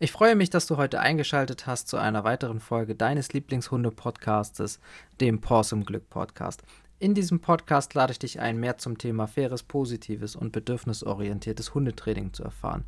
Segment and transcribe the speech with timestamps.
[0.00, 4.78] Ich freue mich, dass du heute eingeschaltet hast zu einer weiteren Folge deines Lieblingshunde-Podcastes,
[5.20, 6.62] dem Pawsome Glück Podcast.
[7.00, 12.32] In diesem Podcast lade ich dich ein, mehr zum Thema faires, positives und bedürfnisorientiertes Hundetraining
[12.32, 12.84] zu erfahren.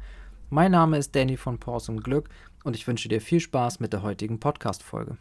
[0.50, 2.28] Mein Name ist Danny von Pawsome Glück
[2.62, 5.16] und ich wünsche dir viel Spaß mit der heutigen Podcast-Folge.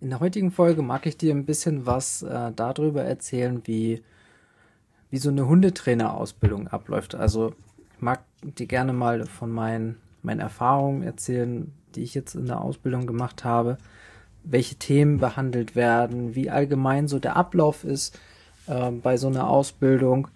[0.00, 4.04] In der heutigen Folge mag ich dir ein bisschen was äh, darüber erzählen, wie,
[5.10, 7.16] wie so eine Hundetrainerausbildung abläuft.
[7.16, 7.56] Also
[7.96, 12.60] ich mag dir gerne mal von meinen meine Erfahrungen erzählen, die ich jetzt in der
[12.60, 13.78] Ausbildung gemacht habe,
[14.44, 18.18] welche Themen behandelt werden, wie allgemein so der Ablauf ist
[18.66, 20.28] äh, bei so einer Ausbildung.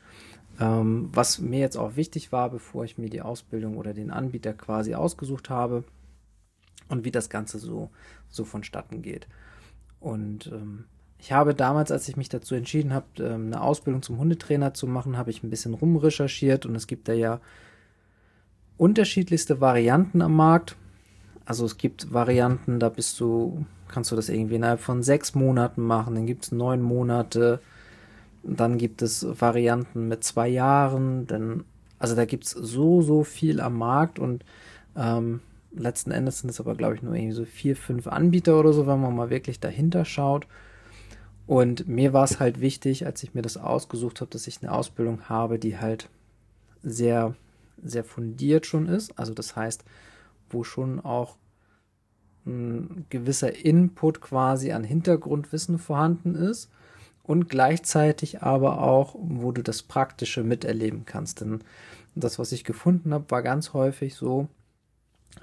[0.61, 4.53] Ähm, was mir jetzt auch wichtig war, bevor ich mir die Ausbildung oder den Anbieter
[4.53, 5.85] quasi ausgesucht habe
[6.89, 7.91] und wie das Ganze so,
[8.29, 9.27] so vonstatten geht.
[9.99, 10.85] Und ähm,
[11.19, 14.87] ich habe damals, als ich mich dazu entschieden habe, ähm, eine Ausbildung zum Hundetrainer zu
[14.87, 17.41] machen, habe ich ein bisschen rumrecherchiert und es gibt da ja
[18.77, 20.77] unterschiedlichste Varianten am Markt.
[21.45, 25.83] Also es gibt Varianten, da bist du, kannst du das irgendwie innerhalb von sechs Monaten
[25.83, 27.61] machen, dann gibt es neun Monate,
[28.43, 31.65] dann gibt es Varianten mit zwei Jahren, denn
[31.99, 34.45] also da gibt es so, so viel am Markt und
[34.97, 35.41] ähm,
[35.73, 38.87] letzten Endes sind es aber, glaube ich, nur irgendwie so vier, fünf Anbieter oder so,
[38.87, 40.47] wenn man mal wirklich dahinter schaut.
[41.47, 44.73] Und mir war es halt wichtig, als ich mir das ausgesucht habe, dass ich eine
[44.73, 46.09] Ausbildung habe, die halt
[46.83, 47.35] sehr
[47.83, 49.19] sehr fundiert schon ist.
[49.19, 49.85] Also das heißt,
[50.51, 51.37] wo schon auch
[52.45, 56.71] ein gewisser Input quasi an Hintergrundwissen vorhanden ist
[57.23, 61.41] und gleichzeitig aber auch, wo du das Praktische miterleben kannst.
[61.41, 61.63] Denn
[62.15, 64.49] das, was ich gefunden habe, war ganz häufig so,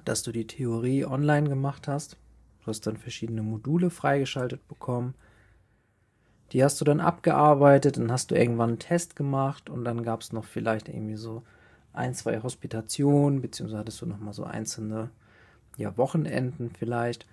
[0.05, 2.17] dass du die Theorie online gemacht hast.
[2.61, 5.15] Du hast dann verschiedene Module freigeschaltet bekommen.
[6.51, 10.21] Die hast du dann abgearbeitet, dann hast du irgendwann einen Test gemacht und dann gab
[10.21, 11.43] es noch vielleicht irgendwie so
[11.93, 15.09] ein, zwei Hospitationen, beziehungsweise hattest du nochmal so einzelne
[15.77, 17.25] ja, Wochenenden vielleicht.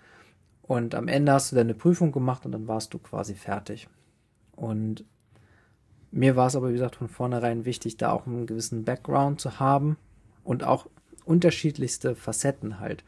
[0.62, 3.88] Und am Ende hast du deine Prüfung gemacht und dann warst du quasi fertig.
[4.54, 5.04] Und
[6.10, 9.60] mir war es aber, wie gesagt, von vornherein wichtig, da auch einen gewissen Background zu
[9.60, 9.96] haben
[10.44, 10.86] und auch
[11.24, 13.04] unterschiedlichste Facetten halt.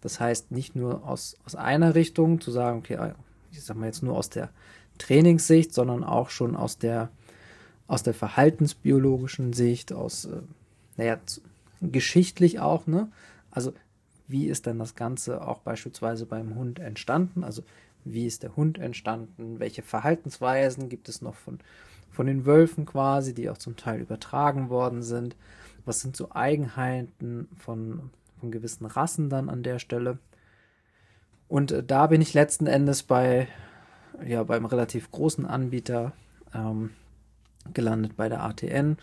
[0.00, 3.14] Das heißt, nicht nur aus, aus einer Richtung zu sagen, okay,
[3.52, 4.50] ich sag mal jetzt nur aus der
[4.98, 7.10] Trainingssicht, sondern auch schon aus der,
[7.86, 10.42] aus der verhaltensbiologischen Sicht, aus äh,
[11.02, 11.18] naja,
[11.80, 13.10] geschichtlich auch, ne?
[13.50, 13.72] Also,
[14.28, 17.42] wie ist denn das Ganze auch beispielsweise beim Hund entstanden?
[17.42, 17.64] Also,
[18.04, 19.58] wie ist der Hund entstanden?
[19.58, 21.58] Welche Verhaltensweisen gibt es noch von,
[22.10, 25.36] von den Wölfen quasi, die auch zum Teil übertragen worden sind?
[25.84, 30.18] Was sind so Eigenheiten von, von gewissen Rassen dann an der Stelle?
[31.48, 33.48] Und äh, da bin ich letzten Endes bei,
[34.24, 36.12] ja, beim relativ großen Anbieter
[36.54, 36.90] ähm,
[37.74, 38.98] gelandet, bei der ATN,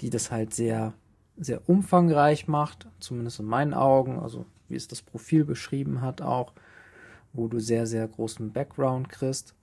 [0.00, 0.94] die das halt sehr
[1.36, 6.52] sehr umfangreich macht, zumindest in meinen Augen, also wie es das Profil beschrieben hat auch,
[7.32, 9.54] wo du sehr, sehr großen Background kriegst.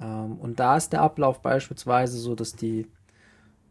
[0.00, 2.86] Ähm, und da ist der Ablauf beispielsweise so, dass die,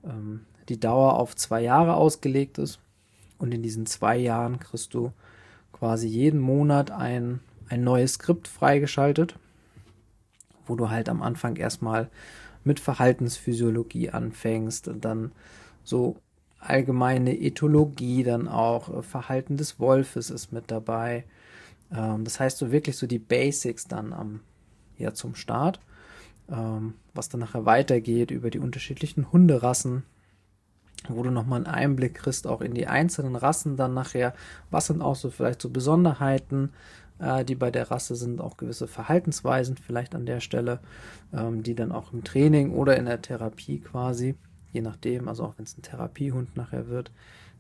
[0.04, 2.80] ähm, die Dauer auf zwei Jahre ausgelegt ist.
[3.40, 5.12] Und in diesen zwei Jahren kriegst du
[5.72, 7.40] quasi jeden Monat ein,
[7.70, 9.36] ein neues Skript freigeschaltet,
[10.66, 12.10] wo du halt am Anfang erstmal
[12.64, 15.32] mit Verhaltensphysiologie anfängst und dann
[15.84, 16.18] so
[16.60, 21.26] allgemeine Ethologie dann auch, äh, Verhalten des Wolfes ist mit dabei.
[21.92, 24.42] Ähm, das heißt so wirklich so die Basics dann am,
[24.98, 25.80] ja, zum Start,
[26.50, 30.04] ähm, was dann nachher weitergeht über die unterschiedlichen Hunderassen,
[31.08, 34.34] wo du nochmal einen Einblick kriegst, auch in die einzelnen Rassen dann nachher,
[34.70, 36.72] was sind auch so vielleicht so Besonderheiten,
[37.20, 40.80] äh, die bei der Rasse sind, auch gewisse Verhaltensweisen vielleicht an der Stelle,
[41.34, 44.36] ähm, die dann auch im Training oder in der Therapie quasi
[44.72, 47.12] je nachdem, also auch wenn es ein Therapiehund nachher wird,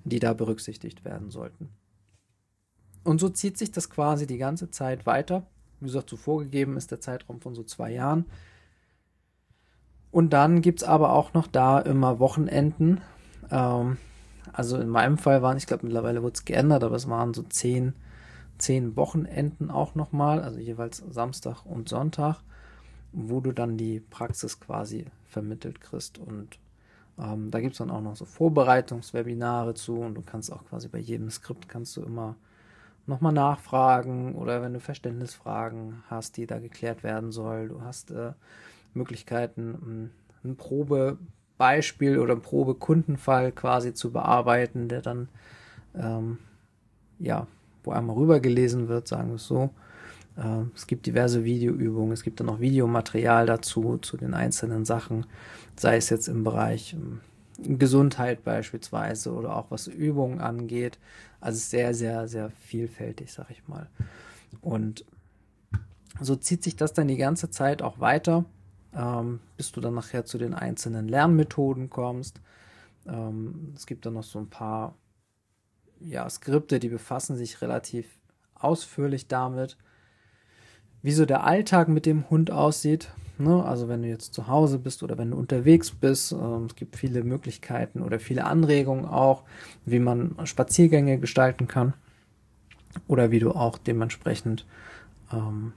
[0.03, 1.69] die da berücksichtigt werden sollten.
[3.03, 5.45] Und so zieht sich das quasi die ganze Zeit weiter.
[5.79, 8.25] Wie gesagt, so vorgegeben ist der Zeitraum von so zwei Jahren.
[10.11, 13.01] Und dann gibt es aber auch noch da immer Wochenenden.
[13.51, 13.97] Ähm,
[14.51, 17.43] also in meinem Fall waren, ich glaube mittlerweile wurde es geändert, aber es waren so
[17.43, 17.93] zehn,
[18.57, 22.41] zehn Wochenenden auch nochmal, also jeweils Samstag und Sonntag,
[23.11, 26.59] wo du dann die Praxis quasi vermittelt kriegst und
[27.21, 30.87] ähm, da gibt es dann auch noch so Vorbereitungswebinare zu und du kannst auch quasi
[30.87, 32.35] bei jedem Skript kannst du immer
[33.05, 37.69] nochmal nachfragen oder wenn du Verständnisfragen hast, die da geklärt werden soll.
[37.69, 38.33] Du hast äh,
[38.93, 40.11] Möglichkeiten,
[40.43, 45.29] ein Probebeispiel oder ein Probekundenfall quasi zu bearbeiten, der dann
[45.95, 46.37] ähm,
[47.19, 47.47] ja,
[47.83, 49.71] wo einmal rübergelesen wird, sagen wir es so.
[50.39, 55.25] Äh, es gibt diverse Videoübungen, es gibt dann noch Videomaterial dazu, zu den einzelnen Sachen,
[55.75, 57.19] sei es jetzt im Bereich ähm,
[57.77, 60.97] Gesundheit beispielsweise oder auch was Übungen angeht.
[61.41, 63.87] Also sehr, sehr, sehr vielfältig, sag ich mal.
[64.61, 65.05] Und
[66.21, 68.45] so zieht sich das dann die ganze Zeit auch weiter,
[68.93, 72.39] ähm, bis du dann nachher zu den einzelnen Lernmethoden kommst.
[73.05, 74.95] Ähm, es gibt dann noch so ein paar
[75.99, 78.05] ja, Skripte, die befassen sich relativ
[78.55, 79.77] ausführlich damit,
[81.01, 83.11] wie so der Alltag mit dem Hund aussieht.
[83.37, 83.63] Ne?
[83.63, 86.97] Also wenn du jetzt zu Hause bist oder wenn du unterwegs bist, ähm, es gibt
[86.97, 89.43] viele Möglichkeiten oder viele Anregungen auch,
[89.85, 91.93] wie man Spaziergänge gestalten kann
[93.07, 94.65] oder wie du auch dementsprechend
[95.31, 95.73] ähm,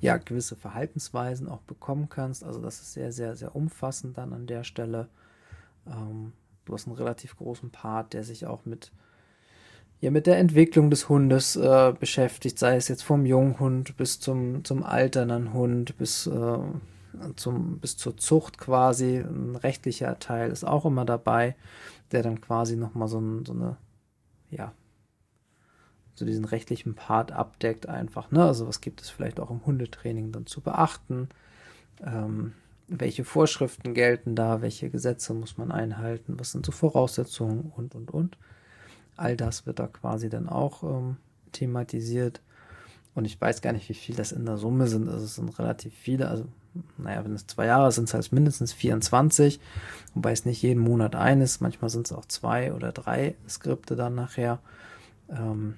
[0.00, 2.44] ja gewisse Verhaltensweisen auch bekommen kannst.
[2.44, 5.08] Also das ist sehr, sehr, sehr umfassend dann an der Stelle.
[5.86, 6.32] Ähm,
[6.64, 8.92] du hast einen relativ großen Part, der sich auch mit
[10.00, 14.64] ja mit der Entwicklung des Hundes äh, beschäftigt, sei es jetzt vom Junghund bis zum,
[14.64, 16.58] zum alternden Hund, bis, äh,
[17.36, 19.18] zum, bis zur Zucht quasi.
[19.18, 21.56] Ein rechtlicher Teil ist auch immer dabei,
[22.12, 23.76] der dann quasi nochmal so, ein, so eine,
[24.50, 24.72] ja,
[26.14, 28.30] so diesen rechtlichen Part abdeckt einfach.
[28.30, 28.44] Ne?
[28.44, 31.28] Also was gibt es vielleicht auch im Hundetraining dann zu beachten?
[32.04, 32.54] Ähm,
[32.88, 34.62] welche Vorschriften gelten da?
[34.62, 36.38] Welche Gesetze muss man einhalten?
[36.38, 38.38] Was sind so Voraussetzungen und, und, und.
[39.18, 41.16] All das wird da quasi dann auch ähm,
[41.52, 42.40] thematisiert.
[43.14, 45.08] Und ich weiß gar nicht, wie viel das in der Summe sind.
[45.08, 46.28] Also es sind relativ viele.
[46.28, 46.44] Also,
[46.96, 49.60] naja, wenn es zwei Jahre sind, sind es mindestens 24.
[50.14, 51.60] Wobei es nicht jeden Monat ein ist.
[51.60, 54.60] Manchmal sind es auch zwei oder drei Skripte dann nachher.
[55.28, 55.74] Ähm,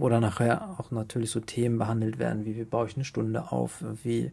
[0.00, 3.52] wo dann nachher auch natürlich so Themen behandelt werden, wie wie baue ich eine Stunde
[3.52, 4.32] auf, wie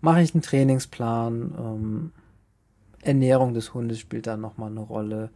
[0.00, 2.12] mache ich einen Trainingsplan, ähm,
[3.02, 5.30] Ernährung des Hundes spielt da nochmal eine Rolle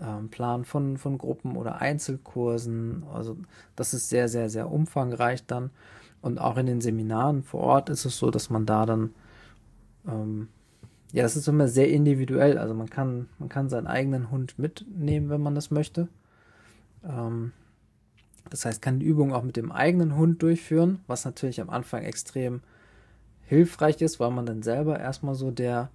[0.00, 3.04] ähm, Plan von, von Gruppen oder Einzelkursen.
[3.12, 3.36] Also
[3.76, 5.70] das ist sehr, sehr, sehr umfangreich dann.
[6.20, 9.14] Und auch in den Seminaren vor Ort ist es so, dass man da dann,
[10.06, 10.48] ähm,
[11.12, 12.58] ja, das ist immer sehr individuell.
[12.58, 16.08] Also man kann, man kann seinen eigenen Hund mitnehmen, wenn man das möchte.
[17.04, 17.52] Ähm,
[18.50, 22.02] das heißt, kann die Übung auch mit dem eigenen Hund durchführen, was natürlich am Anfang
[22.02, 22.60] extrem
[23.42, 25.90] hilfreich ist, weil man dann selber erstmal so der,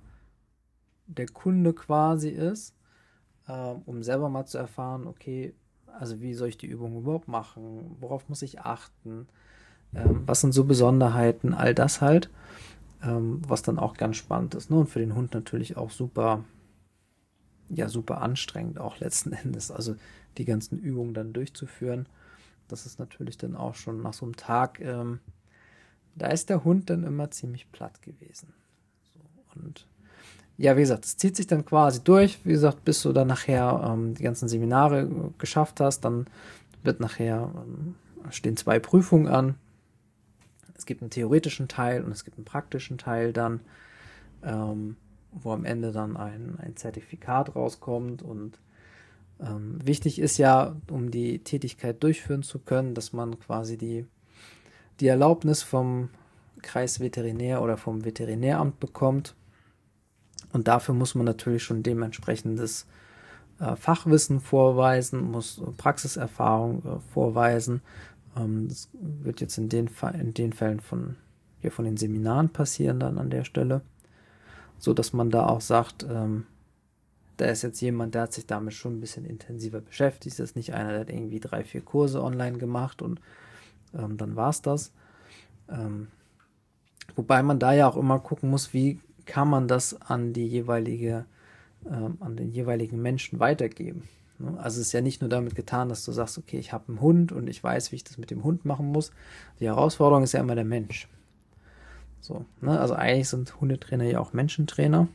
[1.07, 2.73] der Kunde quasi ist
[3.51, 5.53] äh, um selber mal zu erfahren, okay,
[5.87, 9.27] also wie soll ich die Übung überhaupt machen, worauf muss ich achten,
[9.93, 12.29] ähm, was sind so Besonderheiten, all das halt,
[13.03, 14.69] ähm, was dann auch ganz spannend ist.
[14.69, 14.77] Ne?
[14.77, 16.45] Und für den Hund natürlich auch super,
[17.69, 19.69] ja, super anstrengend auch letzten Endes.
[19.69, 19.95] Also
[20.37, 22.07] die ganzen Übungen dann durchzuführen,
[22.69, 25.19] das ist natürlich dann auch schon nach so einem Tag, ähm,
[26.15, 28.53] da ist der Hund dann immer ziemlich platt gewesen.
[29.13, 29.19] So,
[29.59, 29.87] und
[30.61, 32.39] ja, wie gesagt, es zieht sich dann quasi durch.
[32.45, 35.09] Wie gesagt, bis du dann nachher ähm, die ganzen Seminare
[35.39, 36.27] geschafft hast, dann
[36.83, 37.95] wird nachher ähm,
[38.29, 39.55] stehen zwei Prüfungen an.
[40.77, 43.61] Es gibt einen theoretischen Teil und es gibt einen praktischen Teil dann,
[44.43, 44.97] ähm,
[45.31, 48.21] wo am Ende dann ein, ein Zertifikat rauskommt.
[48.21, 48.59] Und
[49.39, 54.05] ähm, wichtig ist ja, um die Tätigkeit durchführen zu können, dass man quasi die,
[54.99, 56.09] die Erlaubnis vom
[56.61, 59.33] Kreisveterinär oder vom Veterinäramt bekommt
[60.53, 62.87] und dafür muss man natürlich schon dementsprechendes
[63.59, 67.81] äh, Fachwissen vorweisen, muss Praxiserfahrung äh, vorweisen.
[68.35, 71.15] Ähm, das wird jetzt in den, in den Fällen von,
[71.59, 73.81] hier von den Seminaren passieren dann an der Stelle,
[74.77, 76.45] so dass man da auch sagt, ähm,
[77.37, 80.37] da ist jetzt jemand, der hat sich damit schon ein bisschen intensiver beschäftigt.
[80.37, 83.19] Das ist nicht einer, der hat irgendwie drei, vier Kurse online gemacht und
[83.93, 84.91] ähm, dann es das.
[85.69, 86.09] Ähm,
[87.15, 91.25] wobei man da ja auch immer gucken muss, wie kann man das an die jeweilige,
[91.85, 94.03] äh, an den jeweiligen Menschen weitergeben.
[94.41, 94.57] Ne?
[94.59, 97.01] Also es ist ja nicht nur damit getan, dass du sagst, okay, ich habe einen
[97.01, 99.11] Hund und ich weiß, wie ich das mit dem Hund machen muss.
[99.59, 101.07] Die Herausforderung ist ja immer der Mensch.
[102.19, 102.79] So, ne?
[102.79, 105.07] Also eigentlich sind Hundetrainer ja auch Menschentrainer,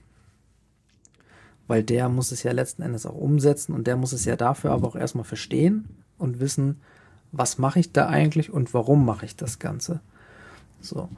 [1.68, 4.72] weil der muss es ja letzten Endes auch umsetzen und der muss es ja dafür
[4.72, 6.80] aber auch erstmal verstehen und wissen,
[7.32, 10.00] was mache ich da eigentlich und warum mache ich das Ganze.
[10.80, 11.08] So.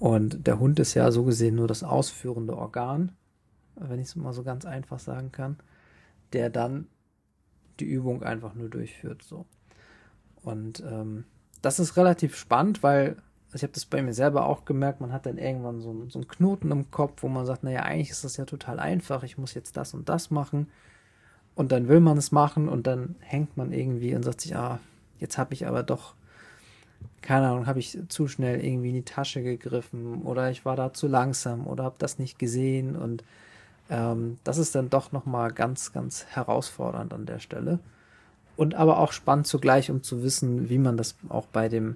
[0.00, 3.12] Und der Hund ist ja so gesehen nur das ausführende Organ,
[3.76, 5.58] wenn ich es mal so ganz einfach sagen kann,
[6.32, 6.88] der dann
[7.78, 9.22] die Übung einfach nur durchführt.
[9.22, 9.44] So.
[10.42, 11.24] Und ähm,
[11.60, 13.16] das ist relativ spannend, weil
[13.48, 16.20] also ich habe das bei mir selber auch gemerkt, man hat dann irgendwann so, so
[16.20, 19.38] einen Knoten im Kopf, wo man sagt, naja, eigentlich ist das ja total einfach, ich
[19.38, 20.68] muss jetzt das und das machen.
[21.56, 24.78] Und dann will man es machen und dann hängt man irgendwie und sagt sich, ah,
[25.18, 26.14] jetzt habe ich aber doch
[27.22, 30.92] keine Ahnung, habe ich zu schnell irgendwie in die Tasche gegriffen oder ich war da
[30.92, 33.22] zu langsam oder habe das nicht gesehen und
[33.90, 37.80] ähm, das ist dann doch nochmal ganz, ganz herausfordernd an der Stelle.
[38.56, 41.94] Und aber auch spannend zugleich, um zu wissen, wie man das auch bei dem,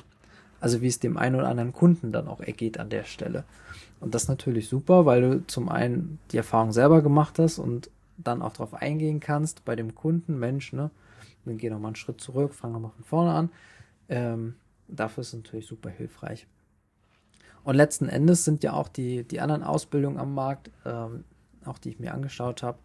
[0.60, 3.44] also wie es dem einen oder anderen Kunden dann auch ergeht an der Stelle.
[4.00, 7.90] Und das ist natürlich super, weil du zum einen die Erfahrung selber gemacht hast und
[8.16, 10.90] dann auch darauf eingehen kannst bei dem Kunden, Mensch, ne,
[11.44, 13.50] dann geh noch mal einen Schritt zurück, fang noch mal von vorne an.
[14.08, 14.54] Ähm,
[14.88, 16.46] dafür ist es natürlich super hilfreich.
[17.62, 21.24] Und letzten Endes sind ja auch die, die anderen Ausbildungen am Markt, ähm,
[21.64, 22.78] auch die ich mir angeschaut habe,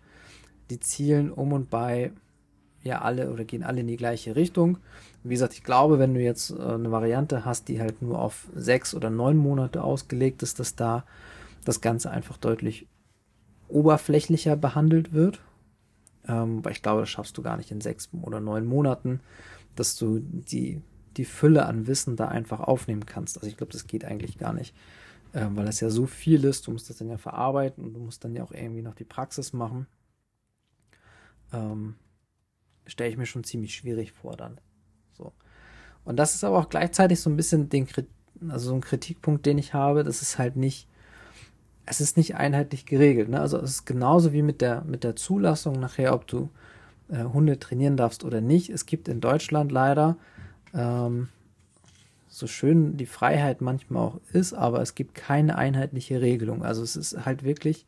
[0.69, 2.11] die zielen um und bei
[2.81, 4.77] ja alle oder gehen alle in die gleiche Richtung.
[5.23, 8.47] Wie gesagt, ich glaube, wenn du jetzt äh, eine Variante hast, die halt nur auf
[8.55, 11.03] sechs oder neun Monate ausgelegt ist, dass da
[11.65, 12.87] das Ganze einfach deutlich
[13.67, 15.41] oberflächlicher behandelt wird.
[16.27, 19.19] Ähm, weil ich glaube, das schaffst du gar nicht in sechs oder neun Monaten,
[19.75, 20.81] dass du die,
[21.19, 23.37] die Fülle an Wissen da einfach aufnehmen kannst.
[23.37, 24.73] Also ich glaube, das geht eigentlich gar nicht.
[25.33, 27.99] Ähm, weil das ja so viel ist, du musst das dann ja verarbeiten und du
[27.99, 29.85] musst dann ja auch irgendwie noch die Praxis machen.
[31.51, 31.95] Ähm,
[32.85, 34.61] stelle ich mir schon ziemlich schwierig vor dann.
[35.11, 35.33] So.
[36.05, 37.85] Und das ist aber auch gleichzeitig so ein bisschen den,
[38.47, 40.87] also so ein Kritikpunkt, den ich habe, das ist halt nicht,
[41.85, 43.27] es ist nicht einheitlich geregelt.
[43.27, 43.41] Ne?
[43.41, 46.49] Also es ist genauso wie mit der, mit der Zulassung nachher, ob du
[47.09, 48.69] äh, Hunde trainieren darfst oder nicht.
[48.69, 50.15] Es gibt in Deutschland leider,
[50.73, 51.29] ähm,
[52.27, 56.63] so schön die Freiheit manchmal auch ist, aber es gibt keine einheitliche Regelung.
[56.63, 57.85] Also es ist halt wirklich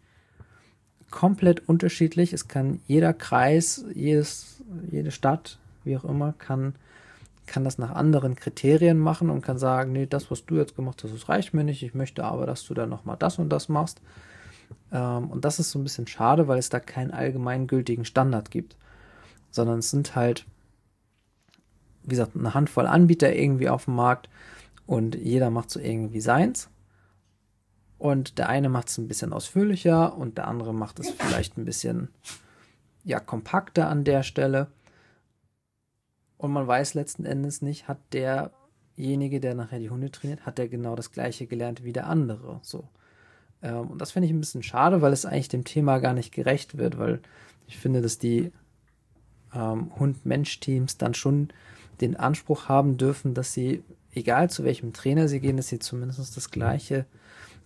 [1.11, 2.33] komplett unterschiedlich.
[2.33, 6.73] Es kann jeder Kreis, jedes, jede Stadt, wie auch immer, kann,
[7.45, 11.03] kann das nach anderen Kriterien machen und kann sagen, nee, das, was du jetzt gemacht
[11.03, 11.83] hast, das reicht mir nicht.
[11.83, 14.01] Ich möchte aber, dass du dann nochmal das und das machst.
[14.91, 18.75] Ähm, und das ist so ein bisschen schade, weil es da keinen allgemeingültigen Standard gibt.
[19.51, 20.45] Sondern es sind halt,
[22.03, 24.29] wie gesagt, eine Handvoll Anbieter irgendwie auf dem Markt
[24.85, 26.69] und jeder macht so irgendwie seins.
[27.97, 31.65] Und der eine macht es ein bisschen ausführlicher und der andere macht es vielleicht ein
[31.65, 32.09] bisschen
[33.03, 34.67] ja, kompakter an der Stelle.
[36.37, 40.67] Und man weiß letzten Endes nicht, hat derjenige, der nachher die Hunde trainiert, hat der
[40.67, 42.59] genau das gleiche gelernt wie der andere.
[42.63, 42.89] So.
[43.61, 46.33] Ähm, und das finde ich ein bisschen schade, weil es eigentlich dem Thema gar nicht
[46.33, 47.21] gerecht wird, weil
[47.67, 48.51] ich finde, dass die
[49.53, 51.49] ähm, Hund-Mensch-Teams dann schon
[52.01, 56.35] den Anspruch haben dürfen, dass sie, egal zu welchem Trainer sie gehen, dass sie zumindest
[56.35, 57.05] das gleiche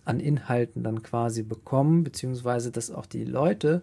[0.04, 3.82] an Inhalten dann quasi bekommen, beziehungsweise dass auch die Leute,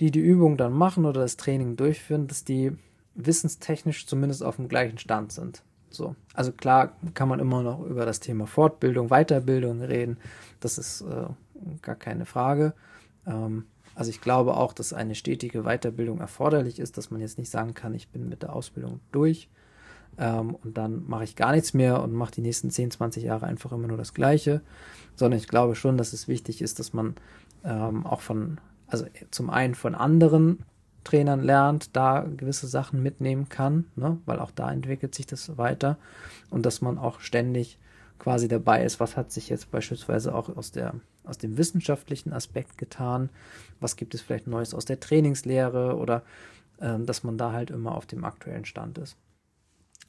[0.00, 2.72] die die Übung dann machen oder das Training durchführen, dass die
[3.14, 5.62] wissenstechnisch zumindest auf dem gleichen Stand sind.
[5.90, 10.16] So, also klar kann man immer noch über das Thema Fortbildung, Weiterbildung reden.
[10.60, 11.26] Das ist äh,
[11.82, 12.72] gar keine Frage.
[13.26, 17.50] Ähm, also ich glaube auch, dass eine stetige Weiterbildung erforderlich ist, dass man jetzt nicht
[17.50, 19.48] sagen kann, ich bin mit der Ausbildung durch
[20.18, 23.46] ähm, und dann mache ich gar nichts mehr und mache die nächsten 10, 20 Jahre
[23.46, 24.62] einfach immer nur das Gleiche,
[25.16, 27.14] sondern ich glaube schon, dass es wichtig ist, dass man
[27.64, 30.64] ähm, auch von, also zum einen von anderen
[31.04, 34.18] Trainern lernt, da gewisse Sachen mitnehmen kann, ne?
[34.24, 35.98] weil auch da entwickelt sich das weiter
[36.50, 37.78] und dass man auch ständig
[38.22, 42.78] quasi dabei ist, was hat sich jetzt beispielsweise auch aus der aus dem wissenschaftlichen Aspekt
[42.78, 43.30] getan,
[43.80, 46.22] was gibt es vielleicht Neues aus der Trainingslehre oder
[46.80, 49.16] ähm, dass man da halt immer auf dem aktuellen Stand ist.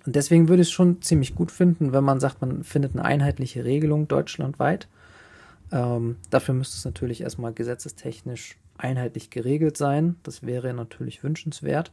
[0.06, 3.06] Und deswegen würde ich es schon ziemlich gut finden, wenn man sagt, man findet eine
[3.06, 4.88] einheitliche Regelung deutschlandweit.
[5.72, 10.18] Ähm, dafür müsste es natürlich erstmal gesetzestechnisch einheitlich geregelt sein.
[10.22, 11.92] Das wäre natürlich wünschenswert,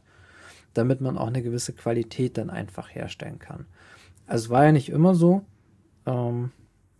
[0.73, 3.65] damit man auch eine gewisse Qualität dann einfach herstellen kann.
[4.27, 5.45] Also es war ja nicht immer so.
[6.05, 6.51] Ähm,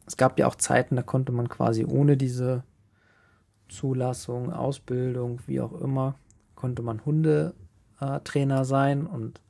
[0.05, 2.63] es gab ja auch Zeiten, da konnte man quasi ohne diese
[3.70, 6.15] Zulassung, Ausbildung, wie auch immer,
[6.55, 9.41] konnte man Hundetrainer sein und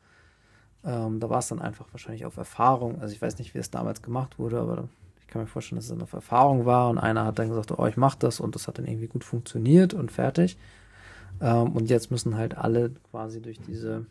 [0.84, 3.02] ähm, da war es dann einfach wahrscheinlich auf Erfahrung.
[3.02, 4.90] Also ich weiß nicht, wie es damals gemacht wurde, aber
[5.20, 7.72] ich kann mir vorstellen, dass es dann auf Erfahrung war und einer hat dann gesagt,
[7.72, 10.58] oh, ich mach das und das hat dann irgendwie gut funktioniert und fertig.
[11.40, 14.06] Ähm, und jetzt müssen halt alle quasi durch diese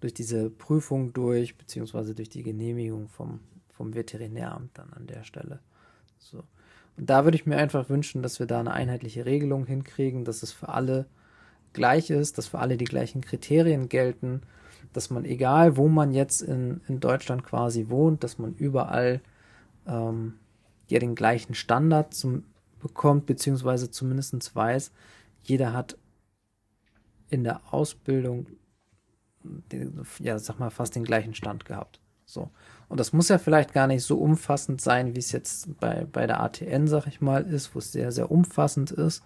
[0.00, 3.38] durch diese Prüfung durch, beziehungsweise durch die Genehmigung vom,
[3.72, 5.60] vom Veterinäramt dann an der Stelle.
[6.18, 6.44] So.
[6.96, 10.42] Und da würde ich mir einfach wünschen, dass wir da eine einheitliche Regelung hinkriegen, dass
[10.42, 11.06] es für alle
[11.72, 14.42] gleich ist, dass für alle die gleichen Kriterien gelten
[14.92, 19.20] dass man, egal wo man jetzt in, in Deutschland quasi wohnt, dass man überall
[19.86, 20.34] ähm,
[20.88, 22.44] ja den gleichen Standard zum,
[22.80, 24.92] bekommt, beziehungsweise zumindest weiß,
[25.42, 25.96] jeder hat
[27.30, 28.46] in der Ausbildung,
[30.18, 32.00] ja, sag mal, fast den gleichen Stand gehabt.
[32.32, 32.50] So.
[32.88, 36.26] Und das muss ja vielleicht gar nicht so umfassend sein, wie es jetzt bei, bei
[36.26, 39.22] der ATN, sag ich mal, ist, wo es sehr, sehr umfassend ist.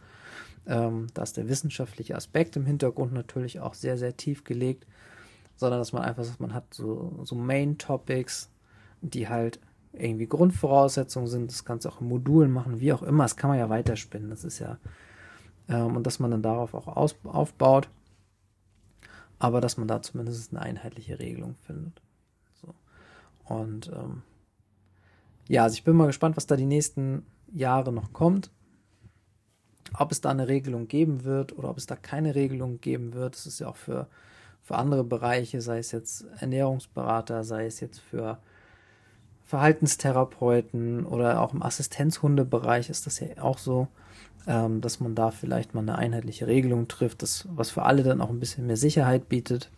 [0.67, 4.87] Ähm, da ist der wissenschaftliche Aspekt im Hintergrund natürlich auch sehr, sehr tief gelegt
[5.57, 8.51] sondern dass man einfach sagt, man hat so, so Main Topics,
[9.01, 9.59] die halt
[9.93, 11.51] irgendwie Grundvoraussetzungen sind.
[11.51, 13.25] Das kannst du auch in Modulen machen, wie auch immer.
[13.25, 14.31] Das kann man ja weiterspinnen.
[14.31, 14.79] Das ist ja,
[15.69, 17.89] ähm, und dass man dann darauf auch aus, aufbaut.
[19.39, 22.03] Aber dass man da zumindest eine einheitliche Regelung findet.
[23.49, 24.23] Und ähm,
[25.49, 28.51] ja, also ich bin mal gespannt, was da die nächsten Jahre noch kommt.
[29.99, 33.35] ob es da eine Regelung geben wird oder ob es da keine Regelung geben wird.
[33.35, 34.09] Das ist ja auch für,
[34.63, 38.39] für andere Bereiche, sei es jetzt Ernährungsberater, sei es jetzt für
[39.45, 43.87] Verhaltenstherapeuten oder auch im Assistenzhundebereich ist das ja auch so,
[44.49, 48.21] ähm, dass man da vielleicht mal eine einheitliche Regelung trifft, das, was für alle dann
[48.21, 49.71] auch ein bisschen mehr Sicherheit bietet,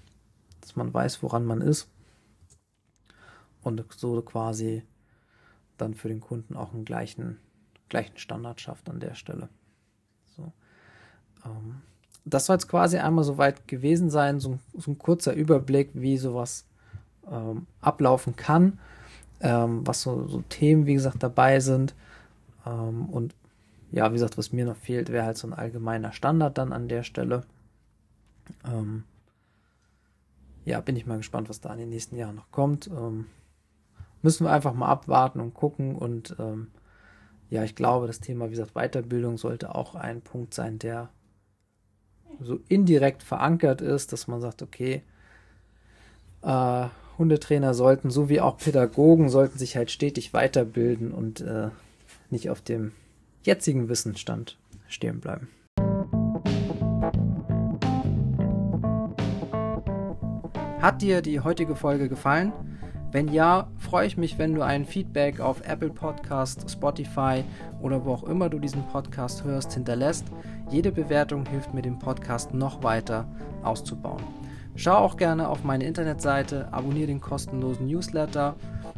[0.63, 1.89] dass man weiß, woran man ist
[3.63, 4.83] und so quasi
[5.77, 7.39] dann für den Kunden auch einen gleichen,
[7.89, 9.49] gleichen Standard schafft an der Stelle.
[10.37, 10.53] So.
[11.45, 11.83] Ähm,
[12.25, 16.67] das soll jetzt quasi einmal soweit gewesen sein, so, so, ein kurzer Überblick, wie sowas
[17.31, 18.79] ähm, ablaufen kann
[19.41, 21.95] ähm, was so, so, Themen, wie gesagt, dabei sind.
[22.67, 23.35] Ähm, und
[23.91, 26.89] ja, wie gesagt, was mir noch fehlt, wäre halt so ein allgemeiner Standard dann an
[26.89, 27.45] der Stelle.
[28.65, 29.05] Ähm,
[30.65, 32.91] ja, bin ich mal gespannt, was da in den nächsten Jahren noch kommt.
[34.23, 35.95] Müssen wir einfach mal abwarten und gucken.
[35.95, 36.69] Und ähm,
[37.51, 41.11] ja, ich glaube, das Thema, wie gesagt, Weiterbildung sollte auch ein Punkt sein, der
[42.41, 45.03] so indirekt verankert ist, dass man sagt, okay,
[46.43, 46.87] äh,
[47.19, 51.71] Hundetrainer sollten, so wie auch Pädagogen, sollten sich halt stetig weiterbilden und äh,
[52.31, 52.93] nicht auf dem
[53.43, 54.57] jetzigen Wissensstand
[54.89, 55.49] stehen bleiben.
[60.81, 62.53] Hat dir die heutige Folge gefallen?
[63.11, 67.43] Wenn ja, freue ich mich, wenn du ein Feedback auf Apple Podcast, Spotify
[67.81, 70.27] oder wo auch immer du diesen Podcast hörst, hinterlässt.
[70.71, 73.27] Jede Bewertung hilft mir, den Podcast noch weiter
[73.63, 74.23] auszubauen.
[74.77, 78.55] Schau auch gerne auf meine Internetseite, abonniere den kostenlosen Newsletter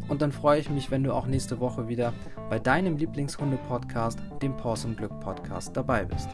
[0.09, 2.13] und dann freue ich mich, wenn du auch nächste Woche wieder
[2.51, 6.29] bei deinem Lieblingshunde-Podcast, dem Pause und Glück Podcast, dabei bist.